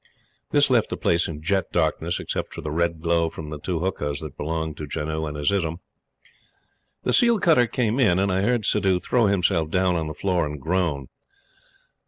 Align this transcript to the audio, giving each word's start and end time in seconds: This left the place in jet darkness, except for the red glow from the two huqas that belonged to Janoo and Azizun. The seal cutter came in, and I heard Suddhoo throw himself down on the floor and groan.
This 0.49 0.71
left 0.71 0.89
the 0.89 0.97
place 0.97 1.27
in 1.27 1.43
jet 1.43 1.65
darkness, 1.71 2.19
except 2.19 2.55
for 2.55 2.61
the 2.61 2.71
red 2.71 3.01
glow 3.01 3.29
from 3.29 3.51
the 3.51 3.59
two 3.59 3.81
huqas 3.81 4.19
that 4.21 4.35
belonged 4.35 4.75
to 4.77 4.87
Janoo 4.91 5.27
and 5.27 5.37
Azizun. 5.37 5.77
The 7.03 7.13
seal 7.13 7.37
cutter 7.39 7.67
came 7.67 7.99
in, 7.99 8.17
and 8.17 8.31
I 8.31 8.41
heard 8.41 8.65
Suddhoo 8.65 8.99
throw 8.99 9.27
himself 9.27 9.69
down 9.69 9.95
on 9.95 10.07
the 10.07 10.15
floor 10.15 10.47
and 10.47 10.59
groan. 10.59 11.05